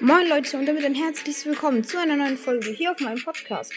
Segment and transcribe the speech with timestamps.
[0.00, 3.72] Moin Leute und damit ein herzliches Willkommen zu einer neuen Folge hier auf meinem Podcast.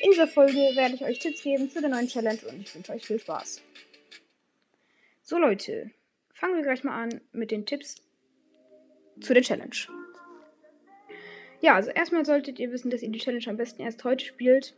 [0.00, 2.92] In dieser Folge werde ich euch Tipps geben zu der neuen Challenge und ich wünsche
[2.92, 3.62] euch viel Spaß.
[5.24, 5.90] So Leute,
[6.32, 7.96] fangen wir gleich mal an mit den Tipps
[9.20, 9.74] zu der Challenge.
[11.60, 14.76] Ja, also erstmal solltet ihr wissen, dass ihr die Challenge am besten erst heute spielt,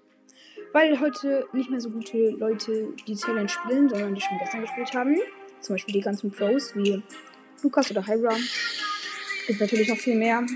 [0.73, 4.95] weil heute nicht mehr so gute Leute die Challenge spielen, sondern die schon gestern gespielt
[4.95, 5.19] haben.
[5.61, 7.03] Zum Beispiel die ganzen Pros wie
[7.63, 8.35] Lukas oder Hybra.
[9.49, 10.47] Gibt natürlich noch viel mehr.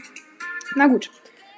[0.74, 1.10] Na gut,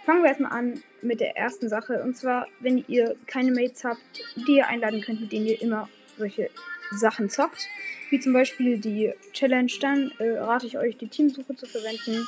[0.04, 2.02] fangen wir erstmal an mit der ersten Sache.
[2.02, 4.00] Und zwar, wenn ihr keine Mates habt,
[4.48, 6.50] die ihr einladen könnt, mit denen ihr immer solche
[6.90, 7.68] Sachen zockt,
[8.10, 12.26] wie zum Beispiel die Challenge, dann äh, rate ich euch, die Teamsuche zu verwenden.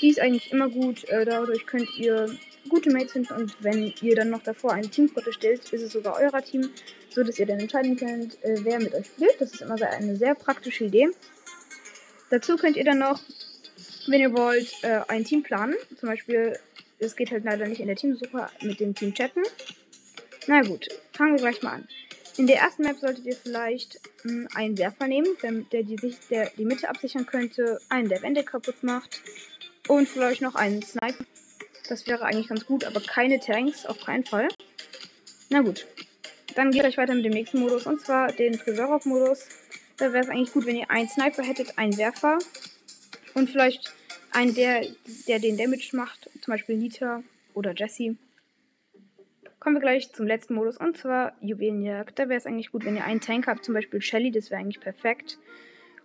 [0.00, 1.04] Die ist eigentlich immer gut.
[1.08, 2.30] Äh, dadurch könnt ihr
[2.68, 6.16] gute Mates finden und wenn ihr dann noch davor ein Teamfoto stellt, ist es sogar
[6.20, 6.68] euer Team,
[7.08, 9.40] so dass ihr dann entscheiden könnt, äh, wer mit euch spielt.
[9.40, 11.08] Das ist immer eine sehr praktische Idee.
[12.30, 13.20] Dazu könnt ihr dann noch
[14.08, 15.74] wenn ihr wollt, äh, ein Team planen.
[15.98, 16.58] Zum Beispiel,
[16.98, 19.42] es geht halt leider nicht in der Teamsuche mit dem Team chatten.
[20.46, 21.88] Na gut, fangen wir gleich mal an.
[22.38, 25.36] In der ersten Map solltet ihr vielleicht mh, hm, einen Werfer nehmen,
[25.72, 29.20] der die, Sicht, der die Mitte absichern könnte, einen, der Wände kaputt macht
[29.88, 31.24] und vielleicht noch einen Sniper.
[31.88, 34.48] Das wäre eigentlich ganz gut, aber keine Tanks, auf keinen Fall.
[35.48, 35.86] Na gut,
[36.54, 39.48] dann geht euch weiter mit dem nächsten Modus und zwar den Tresorov-Modus.
[39.96, 42.38] Da wäre es eigentlich gut, wenn ihr einen Sniper hättet, einen Werfer
[43.34, 43.92] und vielleicht
[44.32, 44.86] einen, der,
[45.26, 47.22] der den Damage macht, zum Beispiel Nita
[47.54, 48.16] oder Jesse.
[49.60, 52.18] Kommen wir gleich zum letzten Modus und zwar Juwelenjagd.
[52.18, 54.60] Da wäre es eigentlich gut, wenn ihr einen Tank habt, zum Beispiel Shelly, das wäre
[54.60, 55.38] eigentlich perfekt.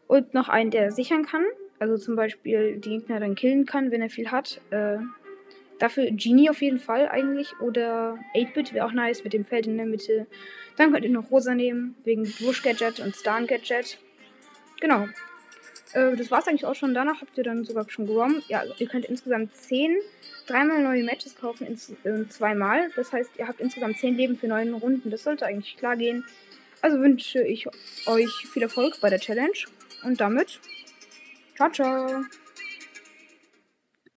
[0.08, 1.46] Und noch einen, der sichern kann,
[1.80, 4.60] also zum Beispiel die Gegner dann killen kann, wenn er viel hat.
[4.72, 4.98] Äh,
[5.80, 9.78] dafür Genie auf jeden Fall eigentlich oder 8-Bit wäre auch nice mit dem Feld in
[9.78, 10.28] der Mitte.
[10.78, 14.00] Dann könnt ihr noch Rosa nehmen, wegen Bush Gadget und Star Gadget.
[14.80, 15.08] Genau.
[15.94, 16.94] Äh, das war's eigentlich auch schon.
[16.94, 18.44] Danach habt ihr dann sogar schon gewonnen.
[18.48, 19.98] Ja, ihr könnt insgesamt 10,
[20.48, 22.90] dreimal neue Matches kaufen, ins, äh, zweimal.
[22.96, 25.10] Das heißt, ihr habt insgesamt 10 Leben für neun Runden.
[25.10, 26.26] Das sollte eigentlich klar gehen.
[26.82, 27.68] Also wünsche ich
[28.08, 29.54] euch viel Erfolg bei der Challenge.
[30.04, 30.60] Und damit,
[31.56, 32.24] ciao, ciao.